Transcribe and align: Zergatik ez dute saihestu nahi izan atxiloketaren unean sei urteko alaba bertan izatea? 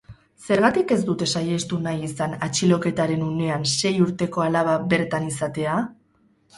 Zergatik 0.53 0.93
ez 0.95 0.97
dute 1.09 1.27
saihestu 1.39 1.79
nahi 1.83 2.09
izan 2.09 2.35
atxiloketaren 2.49 3.29
unean 3.29 3.71
sei 3.77 3.95
urteko 4.09 4.49
alaba 4.51 4.77
bertan 4.97 5.33
izatea? 5.33 5.81